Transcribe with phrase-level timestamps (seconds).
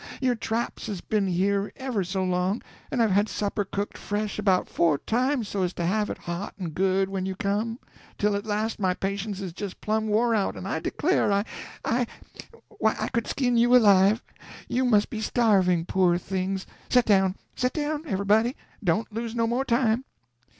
[0.19, 4.67] Your traps has been here ever so long, and I've had supper cooked fresh about
[4.67, 7.77] four times so as to have it hot and good when you come,
[8.17, 13.07] till at last my patience is just plumb wore out, and I declare I—I—why I
[13.09, 14.23] could skin you alive!
[14.67, 20.03] You must be starving, poor things!—set down, set down, everybody; don't lose no more time."